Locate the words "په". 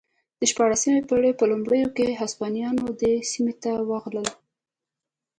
1.37-1.45